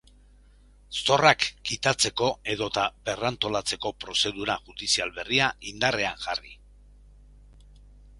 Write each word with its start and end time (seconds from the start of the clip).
Zorrak 0.99 1.43
kitatzeko 1.71 2.29
edota 2.53 2.85
berrantolatzeko 3.09 3.91
prozedura 4.05 4.55
judizial 4.71 5.13
berria 5.19 5.51
indarrean 5.73 6.25
jarri. 6.25 6.55